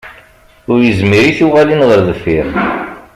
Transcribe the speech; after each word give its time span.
Ur 0.71 0.79
yezmir 0.83 1.23
i 1.29 1.33
tuɣalin 1.37 1.85
ɣer 1.89 1.99
deffir. 2.07 2.47